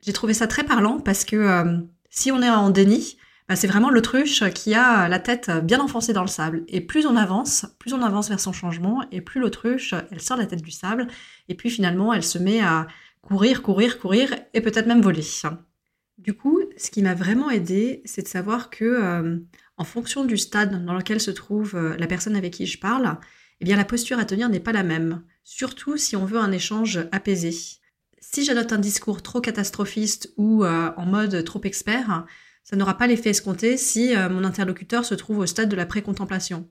J'ai 0.03 0.13
trouvé 0.13 0.35
ça 0.35 0.47
très 0.47 0.65
parlant 0.65 0.99
parce 0.99 1.25
que 1.25 1.37
euh, 1.37 1.79
si 2.09 2.33
on 2.33 2.43
est 2.43 2.51
en 2.51 2.71
déni, 2.71 3.17
c'est 3.57 3.67
vraiment 3.67 3.91
l'autruche 3.91 4.45
qui 4.51 4.75
a 4.75 5.09
la 5.09 5.19
tête 5.19 5.51
bien 5.65 5.81
enfoncée 5.81 6.13
dans 6.13 6.23
le 6.23 6.29
sable. 6.29 6.65
Et 6.69 6.81
plus 6.81 7.07
on 7.07 7.17
avance, 7.17 7.67
plus 7.79 7.93
on 7.93 8.03
avance 8.03 8.29
vers 8.29 8.41
son 8.41 8.53
changement, 8.53 9.05
et 9.11 9.21
plus 9.21 9.41
l'autruche, 9.41 9.95
elle 10.11 10.21
sort 10.21 10.37
la 10.37 10.47
tête 10.47 10.63
du 10.63 10.71
sable, 10.71 11.07
et 11.49 11.55
puis 11.55 11.71
finalement, 11.71 12.13
elle 12.13 12.23
se 12.23 12.39
met 12.39 12.61
à 12.61 12.87
courir, 13.23 13.63
courir, 13.63 13.99
courir, 13.99 14.35
et 14.55 14.61
peut-être 14.61 14.87
même 14.87 15.03
voler. 15.03 15.25
Du 16.19 16.35
coup, 16.35 16.61
ce 16.77 16.91
qui 16.91 17.03
m'a 17.03 17.15
vraiment 17.15 17.51
aidé, 17.51 18.03
c'est 18.05 18.23
de 18.23 18.29
savoir 18.29 18.69
que 18.69 18.85
euh, 18.85 19.39
en 19.79 19.85
fonction 19.85 20.25
du 20.25 20.37
stade 20.37 20.85
dans 20.85 20.95
lequel 20.95 21.19
se 21.21 21.31
trouve 21.31 21.75
euh, 21.75 21.97
la 21.97 22.07
personne 22.07 22.37
avec 22.37 22.53
qui 22.53 22.67
je 22.67 22.79
parle, 22.79 23.17
eh 23.61 23.65
la 23.65 23.85
posture 23.85 24.19
à 24.19 24.25
tenir 24.27 24.49
n'est 24.49 24.61
pas 24.61 24.73
la 24.73 24.83
même, 24.83 25.23
surtout 25.45 25.97
si 25.97 26.17
on 26.17 26.27
veut 26.27 26.39
un 26.39 26.53
échange 26.53 27.01
apaisé. 27.13 27.55
Si 28.21 28.45
j'adopte 28.45 28.73
un 28.73 28.79
discours 28.79 29.23
trop 29.23 29.41
catastrophiste 29.41 30.33
ou 30.37 30.63
euh, 30.65 30.91
en 30.97 31.07
mode 31.07 31.43
trop 31.45 31.61
expert, 31.65 32.27
ça 32.71 32.77
n'aura 32.77 32.97
pas 32.97 33.09
l'effet 33.09 33.31
escompté 33.31 33.77
si 33.77 34.15
euh, 34.15 34.29
mon 34.29 34.45
interlocuteur 34.45 35.05
se 35.05 35.17
trouve 35.17 35.39
au 35.39 35.47
stade 35.47 35.69
de 35.69 35.75
la 35.75 35.87
précontemplation. 35.87 36.69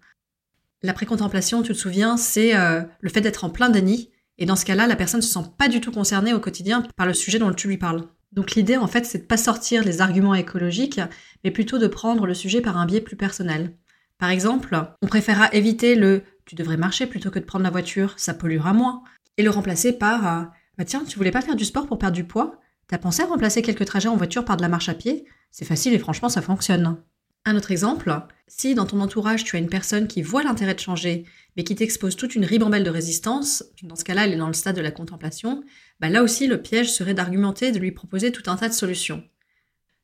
La 0.81 0.93
précontemplation, 0.93 1.61
tu 1.61 1.73
te 1.73 1.77
souviens, 1.77 2.15
c'est 2.15 2.53
le 2.53 3.09
fait 3.09 3.19
d'être 3.19 3.43
en 3.43 3.49
plein 3.49 3.69
déni, 3.69 4.11
et 4.37 4.45
dans 4.45 4.55
ce 4.55 4.63
cas-là, 4.63 4.87
la 4.87 4.95
personne 4.95 5.19
ne 5.19 5.25
se 5.25 5.33
sent 5.33 5.45
pas 5.57 5.67
du 5.67 5.81
tout 5.81 5.91
concernée 5.91 6.33
au 6.33 6.39
quotidien 6.39 6.83
par 6.95 7.05
le 7.05 7.13
sujet 7.13 7.37
dont 7.37 7.53
tu 7.53 7.67
lui 7.67 7.77
parles. 7.77 8.07
Donc 8.31 8.51
l'idée, 8.51 8.77
en 8.77 8.87
fait, 8.87 9.05
c'est 9.05 9.17
de 9.17 9.25
pas 9.25 9.35
sortir 9.35 9.83
les 9.83 9.99
arguments 9.99 10.35
écologiques, 10.35 11.01
mais 11.43 11.51
plutôt 11.51 11.79
de 11.79 11.87
prendre 11.87 12.25
le 12.25 12.33
sujet 12.33 12.61
par 12.61 12.77
un 12.77 12.85
biais 12.85 13.01
plus 13.01 13.17
personnel. 13.17 13.75
Par 14.19 14.29
exemple, 14.29 14.79
on 15.01 15.07
préférera 15.07 15.49
éviter 15.51 15.95
le 15.95 16.23
tu 16.45 16.55
devrais 16.55 16.77
marcher 16.77 17.05
plutôt 17.05 17.29
que 17.29 17.37
de 17.37 17.45
prendre 17.45 17.63
la 17.63 17.69
voiture, 17.69 18.15
ça 18.17 18.33
polluera 18.33 18.73
moins, 18.73 19.03
et 19.37 19.43
le 19.43 19.51
remplacer 19.51 19.93
par 19.93 20.27
euh, 20.27 20.43
bah 20.79 20.85
tiens, 20.85 21.03
tu 21.07 21.17
voulais 21.17 21.29
pas 21.29 21.41
faire 21.41 21.55
du 21.55 21.63
sport 21.63 21.85
pour 21.85 21.99
perdre 21.99 22.15
du 22.15 22.23
poids? 22.23 22.59
T'as 22.89 22.97
pensé 22.97 23.21
à 23.21 23.27
remplacer 23.27 23.61
quelques 23.61 23.85
trajets 23.85 24.09
en 24.09 24.17
voiture 24.17 24.43
par 24.43 24.57
de 24.57 24.63
la 24.63 24.67
marche 24.67 24.89
à 24.89 24.95
pied? 24.95 25.25
C'est 25.51 25.63
facile 25.63 25.93
et 25.93 25.99
franchement 25.99 26.27
ça 26.27 26.41
fonctionne. 26.41 26.97
Un 27.45 27.55
autre 27.55 27.69
exemple, 27.69 28.11
si 28.47 28.73
dans 28.73 28.87
ton 28.87 28.99
entourage 28.99 29.43
tu 29.43 29.55
as 29.55 29.59
une 29.59 29.69
personne 29.69 30.07
qui 30.07 30.23
voit 30.23 30.41
l'intérêt 30.41 30.73
de 30.73 30.79
changer, 30.79 31.25
mais 31.55 31.63
qui 31.63 31.75
t'expose 31.75 32.15
toute 32.15 32.33
une 32.33 32.45
ribambelle 32.45 32.83
de 32.83 32.89
résistance, 32.89 33.63
dans 33.83 33.95
ce 33.95 34.03
cas-là 34.03 34.25
elle 34.25 34.33
est 34.33 34.37
dans 34.37 34.47
le 34.47 34.53
stade 34.53 34.75
de 34.75 34.81
la 34.81 34.89
contemplation, 34.89 35.63
bah 35.99 36.09
là 36.09 36.23
aussi 36.23 36.47
le 36.47 36.59
piège 36.59 36.91
serait 36.91 37.13
d'argumenter 37.13 37.67
et 37.67 37.71
de 37.71 37.77
lui 37.77 37.91
proposer 37.91 38.31
tout 38.31 38.49
un 38.49 38.55
tas 38.55 38.69
de 38.69 38.73
solutions. 38.73 39.23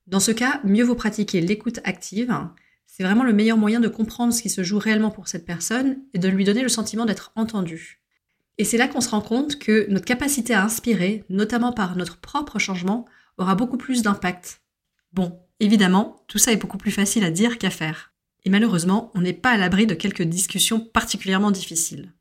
Dans 0.05 0.19
ce 0.19 0.31
cas, 0.31 0.61
mieux 0.63 0.83
vaut 0.83 0.93
pratiquer 0.93 1.41
l'écoute 1.41 1.79
active. 1.85 2.37
C'est 2.85 3.03
vraiment 3.03 3.23
le 3.23 3.33
meilleur 3.33 3.57
moyen 3.57 3.79
de 3.79 3.87
comprendre 3.87 4.31
ce 4.31 4.43
qui 4.43 4.51
se 4.51 4.61
joue 4.61 4.77
réellement 4.77 5.09
pour 5.09 5.27
cette 5.27 5.47
personne 5.47 5.97
et 6.13 6.19
de 6.19 6.29
lui 6.29 6.43
donner 6.43 6.61
le 6.61 6.69
sentiment 6.69 7.05
d'être 7.05 7.31
entendu. 7.35 8.04
Et 8.57 8.63
c'est 8.63 8.77
là 8.77 8.87
qu'on 8.87 9.01
se 9.01 9.09
rend 9.09 9.21
compte 9.21 9.59
que 9.59 9.85
notre 9.89 10.05
capacité 10.05 10.53
à 10.53 10.63
inspirer, 10.63 11.23
notamment 11.29 11.73
par 11.73 11.95
notre 11.95 12.17
propre 12.17 12.59
changement, 12.59 13.05
aura 13.37 13.55
beaucoup 13.55 13.77
plus 13.77 14.01
d'impact. 14.01 14.61
Bon, 15.11 15.39
évidemment, 15.59 16.23
tout 16.27 16.37
ça 16.37 16.51
est 16.51 16.57
beaucoup 16.57 16.77
plus 16.77 16.91
facile 16.91 17.23
à 17.23 17.31
dire 17.31 17.57
qu'à 17.57 17.69
faire. 17.69 18.13
Et 18.45 18.49
malheureusement, 18.49 19.11
on 19.15 19.21
n'est 19.21 19.33
pas 19.33 19.51
à 19.51 19.57
l'abri 19.57 19.87
de 19.87 19.93
quelques 19.93 20.21
discussions 20.21 20.79
particulièrement 20.79 21.51
difficiles. 21.51 22.13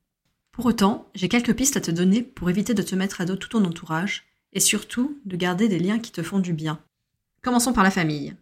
Pour 0.53 0.67
autant, 0.67 1.11
j'ai 1.14 1.29
quelques 1.29 1.55
pistes 1.55 1.76
à 1.76 1.81
te 1.81 1.91
donner 1.91 2.23
pour 2.23 2.49
éviter 2.50 2.75
de 2.75 2.83
te 2.83 2.95
mettre 2.95 3.21
à 3.21 3.25
dos 3.25 3.37
tout 3.37 3.49
ton 3.49 3.64
entourage, 3.64 4.25
et 4.53 4.61
surtout 4.61 5.21
de 5.25 5.37
garder 5.37 5.69
des 5.69 5.81
liens 5.81 5.99
qui 5.99 6.12
te 6.12 6.23
font 6.23 6.38
du 6.38 6.53
bien. 6.53 6.79
Commençons 7.43 7.73
par 7.73 7.85
la 7.85 7.91
famille. 7.91 8.35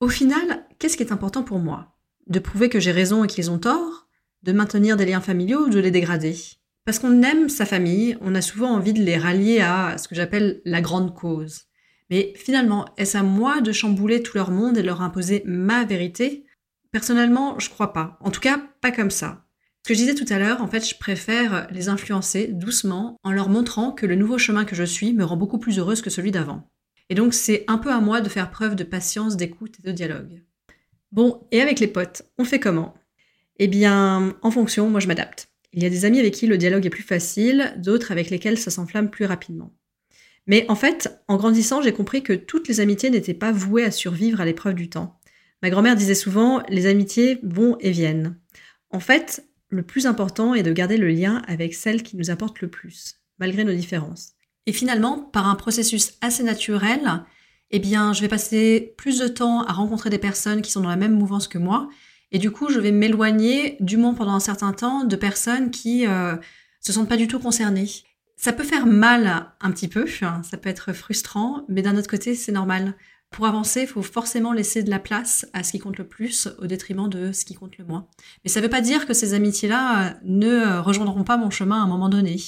Au 0.00 0.08
final, 0.08 0.66
qu'est-ce 0.78 0.96
qui 0.96 1.02
est 1.02 1.12
important 1.12 1.42
pour 1.42 1.60
moi? 1.60 1.96
De 2.26 2.40
prouver 2.40 2.68
que 2.68 2.80
j'ai 2.80 2.92
raison 2.92 3.24
et 3.24 3.28
qu'ils 3.28 3.50
ont 3.50 3.58
tort? 3.58 4.08
De 4.42 4.52
maintenir 4.52 4.96
des 4.96 5.06
liens 5.06 5.20
familiaux 5.20 5.66
ou 5.66 5.70
de 5.70 5.78
les 5.78 5.90
dégrader? 5.90 6.36
Parce 6.84 6.98
qu'on 6.98 7.22
aime 7.22 7.48
sa 7.48 7.66
famille, 7.66 8.16
on 8.20 8.34
a 8.34 8.40
souvent 8.40 8.70
envie 8.70 8.92
de 8.92 9.02
les 9.02 9.16
rallier 9.16 9.60
à 9.60 9.98
ce 9.98 10.08
que 10.08 10.14
j'appelle 10.14 10.60
la 10.64 10.80
grande 10.80 11.14
cause. 11.14 11.62
Mais 12.08 12.32
finalement, 12.36 12.86
est-ce 12.96 13.16
à 13.16 13.22
moi 13.22 13.60
de 13.60 13.70
chambouler 13.70 14.22
tout 14.22 14.36
leur 14.36 14.50
monde 14.50 14.76
et 14.76 14.82
de 14.82 14.86
leur 14.86 15.02
imposer 15.02 15.42
ma 15.46 15.84
vérité? 15.84 16.46
Personnellement, 16.90 17.58
je 17.58 17.70
crois 17.70 17.92
pas. 17.92 18.18
En 18.20 18.30
tout 18.30 18.40
cas, 18.40 18.60
pas 18.80 18.90
comme 18.90 19.10
ça. 19.12 19.44
Ce 19.84 19.88
que 19.88 19.94
je 19.94 20.00
disais 20.00 20.14
tout 20.14 20.30
à 20.32 20.38
l'heure, 20.38 20.60
en 20.60 20.66
fait, 20.66 20.86
je 20.86 20.98
préfère 20.98 21.68
les 21.70 21.88
influencer 21.88 22.48
doucement 22.48 23.16
en 23.22 23.32
leur 23.32 23.48
montrant 23.48 23.92
que 23.92 24.06
le 24.06 24.16
nouveau 24.16 24.38
chemin 24.38 24.64
que 24.64 24.74
je 24.74 24.84
suis 24.84 25.12
me 25.12 25.24
rend 25.24 25.36
beaucoup 25.36 25.58
plus 25.58 25.78
heureuse 25.78 26.02
que 26.02 26.10
celui 26.10 26.32
d'avant. 26.32 26.68
Et 27.08 27.14
donc, 27.14 27.32
c'est 27.32 27.64
un 27.68 27.78
peu 27.78 27.92
à 27.92 28.00
moi 28.00 28.20
de 28.20 28.28
faire 28.28 28.50
preuve 28.50 28.74
de 28.74 28.84
patience, 28.84 29.36
d'écoute 29.36 29.76
et 29.78 29.82
de 29.82 29.92
dialogue. 29.92 30.42
Bon, 31.12 31.46
et 31.50 31.60
avec 31.60 31.80
les 31.80 31.88
potes, 31.88 32.22
on 32.38 32.44
fait 32.44 32.60
comment? 32.60 32.94
Eh 33.58 33.68
bien, 33.68 34.36
en 34.42 34.50
fonction, 34.50 34.90
moi 34.90 35.00
je 35.00 35.08
m'adapte. 35.08 35.49
Il 35.72 35.82
y 35.82 35.86
a 35.86 35.90
des 35.90 36.04
amis 36.04 36.18
avec 36.18 36.34
qui 36.34 36.46
le 36.46 36.58
dialogue 36.58 36.86
est 36.86 36.90
plus 36.90 37.02
facile, 37.02 37.74
d'autres 37.78 38.12
avec 38.12 38.30
lesquels 38.30 38.58
ça 38.58 38.70
s'enflamme 38.70 39.10
plus 39.10 39.24
rapidement. 39.24 39.72
Mais 40.46 40.66
en 40.68 40.74
fait, 40.74 41.22
en 41.28 41.36
grandissant, 41.36 41.82
j'ai 41.82 41.92
compris 41.92 42.22
que 42.22 42.32
toutes 42.32 42.68
les 42.68 42.80
amitiés 42.80 43.10
n'étaient 43.10 43.34
pas 43.34 43.52
vouées 43.52 43.84
à 43.84 43.90
survivre 43.90 44.40
à 44.40 44.44
l'épreuve 44.44 44.74
du 44.74 44.88
temps. 44.88 45.20
Ma 45.62 45.70
grand-mère 45.70 45.96
disait 45.96 46.14
souvent, 46.14 46.62
les 46.68 46.86
amitiés 46.86 47.38
vont 47.42 47.76
et 47.80 47.90
viennent. 47.90 48.36
En 48.90 49.00
fait, 49.00 49.44
le 49.68 49.82
plus 49.82 50.06
important 50.06 50.54
est 50.54 50.62
de 50.62 50.72
garder 50.72 50.96
le 50.96 51.08
lien 51.08 51.42
avec 51.46 51.74
celles 51.74 52.02
qui 52.02 52.16
nous 52.16 52.30
apportent 52.30 52.60
le 52.60 52.68
plus, 52.68 53.16
malgré 53.38 53.62
nos 53.62 53.74
différences. 53.74 54.32
Et 54.66 54.72
finalement, 54.72 55.18
par 55.18 55.46
un 55.48 55.54
processus 55.54 56.14
assez 56.20 56.42
naturel, 56.42 57.24
eh 57.70 57.78
bien, 57.78 58.12
je 58.12 58.20
vais 58.20 58.28
passer 58.28 58.94
plus 58.96 59.18
de 59.18 59.28
temps 59.28 59.62
à 59.62 59.72
rencontrer 59.72 60.10
des 60.10 60.18
personnes 60.18 60.62
qui 60.62 60.72
sont 60.72 60.80
dans 60.80 60.88
la 60.88 60.96
même 60.96 61.16
mouvance 61.16 61.46
que 61.46 61.58
moi. 61.58 61.88
Et 62.32 62.38
du 62.38 62.50
coup, 62.50 62.70
je 62.70 62.78
vais 62.78 62.92
m'éloigner, 62.92 63.76
du 63.80 63.96
moins 63.96 64.14
pendant 64.14 64.32
un 64.32 64.40
certain 64.40 64.72
temps, 64.72 65.04
de 65.04 65.16
personnes 65.16 65.70
qui 65.70 66.06
euh, 66.06 66.36
se 66.80 66.92
sentent 66.92 67.08
pas 67.08 67.16
du 67.16 67.26
tout 67.26 67.38
concernées. 67.38 67.88
Ça 68.36 68.52
peut 68.52 68.64
faire 68.64 68.86
mal 68.86 69.52
un 69.60 69.70
petit 69.70 69.88
peu, 69.88 70.06
hein, 70.22 70.42
ça 70.48 70.56
peut 70.56 70.68
être 70.68 70.92
frustrant, 70.92 71.64
mais 71.68 71.82
d'un 71.82 71.96
autre 71.96 72.08
côté, 72.08 72.34
c'est 72.34 72.52
normal. 72.52 72.94
Pour 73.30 73.46
avancer, 73.46 73.82
il 73.82 73.86
faut 73.86 74.02
forcément 74.02 74.52
laisser 74.52 74.82
de 74.82 74.90
la 74.90 74.98
place 74.98 75.46
à 75.52 75.62
ce 75.62 75.72
qui 75.72 75.78
compte 75.78 75.98
le 75.98 76.06
plus 76.06 76.48
au 76.58 76.66
détriment 76.66 77.08
de 77.08 77.32
ce 77.32 77.44
qui 77.44 77.54
compte 77.54 77.78
le 77.78 77.84
moins. 77.84 78.08
Mais 78.44 78.50
ça 78.50 78.60
ne 78.60 78.64
veut 78.64 78.70
pas 78.70 78.80
dire 78.80 79.06
que 79.06 79.14
ces 79.14 79.34
amitiés-là 79.34 80.18
ne 80.24 80.78
rejoindront 80.78 81.22
pas 81.22 81.36
mon 81.36 81.50
chemin 81.50 81.80
à 81.80 81.84
un 81.84 81.86
moment 81.86 82.08
donné 82.08 82.38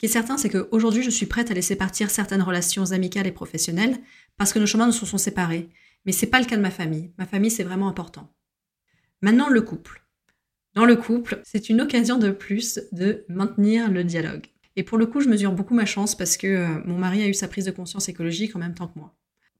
qui 0.00 0.06
est 0.06 0.08
certain, 0.08 0.38
c'est 0.38 0.48
qu'aujourd'hui, 0.48 1.02
je 1.02 1.10
suis 1.10 1.26
prête 1.26 1.50
à 1.50 1.54
laisser 1.54 1.76
partir 1.76 2.08
certaines 2.08 2.40
relations 2.40 2.92
amicales 2.92 3.26
et 3.26 3.32
professionnelles 3.32 3.98
parce 4.38 4.54
que 4.54 4.58
nos 4.58 4.64
chemins 4.64 4.86
nous 4.86 4.92
sont 4.92 5.18
séparés. 5.18 5.68
Mais 6.06 6.12
c'est 6.12 6.26
pas 6.26 6.40
le 6.40 6.46
cas 6.46 6.56
de 6.56 6.62
ma 6.62 6.70
famille. 6.70 7.12
Ma 7.18 7.26
famille, 7.26 7.50
c'est 7.50 7.64
vraiment 7.64 7.86
important. 7.86 8.32
Maintenant, 9.22 9.48
le 9.48 9.60
couple. 9.60 10.02
Dans 10.74 10.84
le 10.84 10.96
couple, 10.96 11.40
c'est 11.44 11.68
une 11.68 11.80
occasion 11.80 12.18
de 12.18 12.30
plus 12.30 12.80
de 12.92 13.24
maintenir 13.28 13.90
le 13.90 14.04
dialogue. 14.04 14.46
Et 14.76 14.82
pour 14.82 14.98
le 14.98 15.06
coup, 15.06 15.20
je 15.20 15.28
mesure 15.28 15.52
beaucoup 15.52 15.74
ma 15.74 15.86
chance 15.86 16.14
parce 16.14 16.36
que 16.36 16.46
euh, 16.46 16.68
mon 16.84 16.96
mari 16.96 17.22
a 17.22 17.28
eu 17.28 17.34
sa 17.34 17.48
prise 17.48 17.64
de 17.64 17.70
conscience 17.70 18.08
écologique 18.08 18.54
en 18.54 18.60
même 18.60 18.74
temps 18.74 18.86
que 18.86 18.98
moi. 18.98 19.14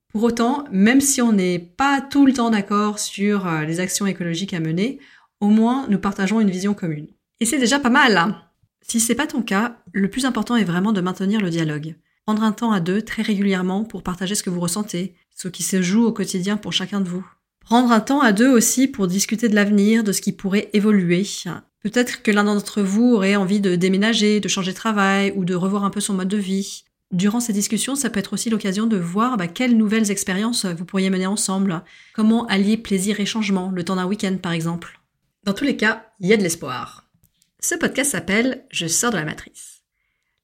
Pour 0.09 0.23
autant, 0.23 0.65
même 0.71 1.01
si 1.01 1.21
on 1.21 1.33
n'est 1.33 1.59
pas 1.59 2.01
tout 2.01 2.27
le 2.27 2.33
temps 2.33 2.51
d'accord 2.51 2.99
sur 2.99 3.47
euh, 3.47 3.65
les 3.65 3.81
actions 3.81 4.07
écologiques 4.07 4.55
à 4.55 4.61
mener, 4.61 5.01
au 5.41 5.49
moins 5.49 5.87
nous 5.89 5.99
partageons 5.99 6.41
une 6.41 6.51
vision 6.51 6.75
commune. 6.75 7.09
Et 7.41 7.45
c'est 7.45 7.59
déjà 7.59 7.81
pas 7.81 7.91
mal, 7.91 8.17
hein 8.17 8.43
si 8.83 8.99
c'est 8.99 9.15
pas 9.15 9.27
ton 9.27 9.43
cas, 9.43 9.77
le 9.93 10.11
plus 10.11 10.25
important 10.25 10.57
est 10.57 10.65
vraiment 10.65 10.93
de 10.93 11.01
maintenir 11.01 11.41
le 11.41 11.51
dialogue. 11.51 11.95
Prendre 12.27 12.43
un 12.43 12.53
temps 12.53 12.73
à 12.73 12.81
deux 12.81 13.03
très 13.03 13.23
régulièrement 13.23 13.85
pour 13.85 14.03
partager 14.03 14.35
ce 14.35 14.43
que 14.43 14.51
vous 14.51 14.61
ressentez, 14.61 15.15
ce 15.35 15.49
qui 15.49 15.63
se 15.63 15.81
joue 15.81 16.05
au 16.05 16.13
quotidien 16.13 16.57
pour 16.57 16.73
chacun 16.73 17.01
de 17.01 17.09
vous. 17.09 17.25
Prendre 17.61 17.93
un 17.93 18.01
temps 18.01 18.21
à 18.21 18.33
deux 18.33 18.51
aussi 18.51 18.89
pour 18.89 19.07
discuter 19.07 19.49
de 19.49 19.55
l'avenir, 19.55 20.03
de 20.05 20.13
ce 20.13 20.21
qui 20.21 20.33
pourrait 20.33 20.71
évoluer. 20.73 21.27
Peut-être 21.83 22.23
que 22.23 22.31
l'un 22.31 22.45
d'entre 22.45 22.83
vous 22.83 23.15
aurait 23.15 23.37
envie 23.37 23.61
de 23.61 23.77
déménager, 23.77 24.41
de 24.41 24.49
changer 24.49 24.73
de 24.73 24.77
travail 24.77 25.33
ou 25.37 25.45
de 25.45 25.55
revoir 25.55 25.85
un 25.85 25.91
peu 25.91 26.01
son 26.01 26.15
mode 26.15 26.29
de 26.29 26.37
vie. 26.37 26.85
Durant 27.13 27.41
ces 27.41 27.53
discussions, 27.53 27.97
ça 27.97 28.11
peut 28.11 28.21
être 28.21 28.35
aussi 28.35 28.51
l'occasion 28.51 28.87
de 28.87 28.97
voir 28.97 29.37
bah, 29.37 29.49
quelles 29.49 29.77
nouvelles 29.77 30.11
expériences 30.11 30.67
vous 30.67 30.85
pourriez 30.85 31.11
mener 31.11 31.27
ensemble. 31.27 31.83
Comment 32.15 32.47
allier 32.47 32.77
plaisir 32.77 33.19
et 33.19 33.27
changement, 33.27 33.71
le 33.71 33.85
temps 33.85 33.97
d'un 33.97 34.07
week-end 34.07 34.37
par 34.41 34.53
exemple. 34.53 35.01
Dans 35.45 35.55
tous 35.55 35.65
les 35.65 35.77
cas, 35.77 36.07
il 36.21 36.29
y 36.29 36.33
a 36.33 36.37
de 36.37 36.43
l'espoir. 36.43 37.09
Ce 37.59 37.75
podcast 37.75 38.13
s'appelle 38.13 38.65
Je 38.71 38.87
sors 38.87 39.11
de 39.11 39.17
la 39.17 39.25
matrice. 39.25 39.83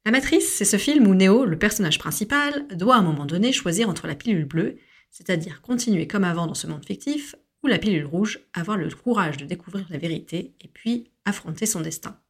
La 0.04 0.12
matrice, 0.12 0.52
c'est 0.52 0.64
ce 0.64 0.76
film 0.76 1.06
où 1.06 1.14
Neo, 1.14 1.44
le 1.44 1.58
personnage 1.58 1.98
principal, 1.98 2.66
doit 2.74 2.96
à 2.96 2.98
un 2.98 3.02
moment 3.02 3.26
donné 3.26 3.52
choisir 3.52 3.88
entre 3.88 4.06
la 4.06 4.14
pilule 4.14 4.44
bleue, 4.44 4.76
c'est-à-dire 5.10 5.62
continuer 5.62 6.06
comme 6.06 6.24
avant 6.24 6.46
dans 6.46 6.54
ce 6.54 6.66
monde 6.66 6.84
fictif, 6.84 7.34
ou 7.62 7.68
la 7.68 7.78
pilule 7.78 8.06
rouge, 8.06 8.40
avoir 8.52 8.76
le 8.76 8.88
courage 8.90 9.36
de 9.36 9.44
découvrir 9.44 9.86
la 9.90 9.98
vérité 9.98 10.54
et 10.60 10.68
puis 10.68 11.10
affronter 11.24 11.66
son 11.66 11.80
destin. 11.80 12.20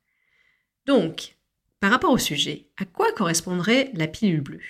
Donc, 0.87 1.37
par 1.80 1.90
rapport 1.90 2.12
au 2.12 2.18
sujet, 2.18 2.68
à 2.78 2.85
quoi 2.85 3.12
correspondrait 3.12 3.90
la 3.95 4.06
pilule 4.06 4.40
bleue? 4.40 4.61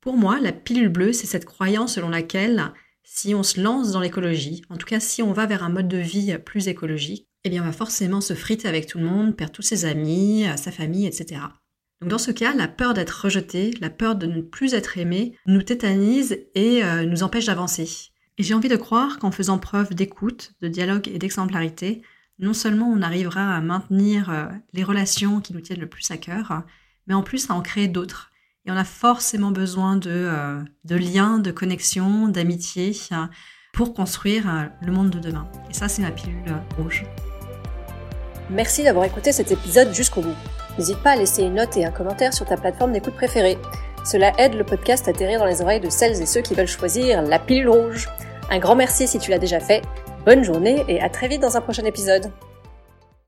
Pour 0.00 0.16
moi, 0.16 0.40
la 0.40 0.52
pilule 0.52 0.88
bleue, 0.88 1.12
c'est 1.12 1.26
cette 1.26 1.44
croyance 1.44 1.94
selon 1.94 2.08
laquelle 2.08 2.72
si 3.04 3.34
on 3.34 3.42
se 3.42 3.60
lance 3.60 3.92
dans 3.92 4.00
l'écologie, 4.00 4.62
en 4.70 4.76
tout 4.76 4.86
cas 4.86 5.00
si 5.00 5.22
on 5.22 5.32
va 5.32 5.46
vers 5.46 5.62
un 5.62 5.68
mode 5.68 5.88
de 5.88 5.98
vie 5.98 6.36
plus 6.38 6.68
écologique, 6.68 7.26
eh 7.44 7.50
bien, 7.50 7.62
on 7.62 7.66
va 7.66 7.72
forcément 7.72 8.20
se 8.20 8.34
friter 8.34 8.68
avec 8.68 8.86
tout 8.86 8.98
le 8.98 9.04
monde, 9.04 9.34
perdre 9.36 9.52
tous 9.52 9.62
ses 9.62 9.84
amis, 9.84 10.44
sa 10.56 10.70
famille, 10.70 11.06
etc. 11.06 11.40
Donc 12.00 12.10
dans 12.10 12.18
ce 12.18 12.30
cas, 12.30 12.54
la 12.54 12.66
peur 12.66 12.94
d'être 12.94 13.24
rejeté, 13.24 13.74
la 13.80 13.90
peur 13.90 14.16
de 14.16 14.26
ne 14.26 14.40
plus 14.40 14.72
être 14.72 14.96
aimé, 14.96 15.36
nous 15.46 15.62
tétanise 15.62 16.38
et 16.54 16.82
euh, 16.82 17.04
nous 17.04 17.22
empêche 17.22 17.46
d'avancer. 17.46 18.10
Et 18.38 18.42
j'ai 18.42 18.54
envie 18.54 18.70
de 18.70 18.76
croire 18.76 19.18
qu'en 19.18 19.30
faisant 19.30 19.58
preuve 19.58 19.94
d'écoute, 19.94 20.52
de 20.62 20.68
dialogue 20.68 21.08
et 21.08 21.18
d'exemplarité, 21.18 22.00
non 22.38 22.54
seulement 22.54 22.88
on 22.88 23.02
arrivera 23.02 23.54
à 23.54 23.60
maintenir 23.60 24.30
euh, 24.30 24.46
les 24.72 24.82
relations 24.82 25.40
qui 25.40 25.52
nous 25.52 25.60
tiennent 25.60 25.80
le 25.80 25.88
plus 25.88 26.10
à 26.10 26.16
cœur, 26.16 26.62
mais 27.06 27.12
en 27.12 27.22
plus 27.22 27.50
à 27.50 27.54
en 27.54 27.60
créer 27.60 27.86
d'autres. 27.86 28.30
Et 28.64 28.70
on 28.70 28.76
a 28.76 28.84
forcément 28.84 29.50
besoin 29.50 29.96
de, 29.96 30.30
de 30.84 30.94
liens, 30.96 31.38
de 31.38 31.50
connexions, 31.50 32.28
d'amitié 32.28 32.94
pour 33.72 33.94
construire 33.94 34.68
le 34.82 34.92
monde 34.92 35.08
de 35.08 35.18
demain. 35.18 35.50
Et 35.70 35.74
ça, 35.74 35.88
c'est 35.88 36.02
ma 36.02 36.10
pilule 36.10 36.44
rouge. 36.76 37.04
Merci 38.50 38.84
d'avoir 38.84 39.06
écouté 39.06 39.32
cet 39.32 39.50
épisode 39.50 39.94
jusqu'au 39.94 40.20
bout. 40.20 40.36
N'hésite 40.80 41.02
pas 41.02 41.10
à 41.10 41.16
laisser 41.16 41.42
une 41.42 41.56
note 41.56 41.76
et 41.76 41.84
un 41.84 41.90
commentaire 41.90 42.32
sur 42.32 42.46
ta 42.46 42.56
plateforme 42.56 42.92
d'écoute 42.92 43.14
préférée. 43.14 43.58
Cela 44.02 44.32
aide 44.38 44.54
le 44.54 44.64
podcast 44.64 45.06
à 45.06 45.10
atterrir 45.10 45.38
dans 45.38 45.44
les 45.44 45.60
oreilles 45.60 45.78
de 45.78 45.90
celles 45.90 46.22
et 46.22 46.24
ceux 46.24 46.40
qui 46.40 46.54
veulent 46.54 46.66
choisir 46.66 47.20
la 47.20 47.38
pilule 47.38 47.68
rouge. 47.68 48.08
Un 48.50 48.58
grand 48.58 48.76
merci 48.76 49.06
si 49.06 49.18
tu 49.18 49.30
l'as 49.30 49.38
déjà 49.38 49.60
fait. 49.60 49.82
Bonne 50.24 50.42
journée 50.42 50.82
et 50.88 50.98
à 51.02 51.10
très 51.10 51.28
vite 51.28 51.42
dans 51.42 51.58
un 51.58 51.60
prochain 51.60 51.84
épisode. 51.84 52.32